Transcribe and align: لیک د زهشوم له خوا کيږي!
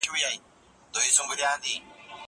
لیک 0.03 0.41
د 0.93 0.95
زهشوم 1.03 1.27
له 1.31 1.35
خوا 1.37 1.51
کيږي! 1.63 1.77